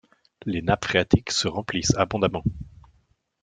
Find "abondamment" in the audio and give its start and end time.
1.95-2.43